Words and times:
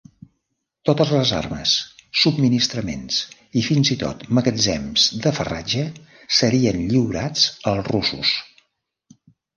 Totes 0.89 1.09
les 1.15 1.33
armes, 1.39 1.73
subministraments, 2.21 3.19
i 3.61 3.63
fins 3.67 3.91
i 3.97 3.97
tot 4.05 4.25
magatzems 4.39 5.05
de 5.27 5.35
farratge 5.41 5.85
serien 6.39 6.83
lliurats 6.95 7.45
als 7.75 7.91
russos. 7.93 8.33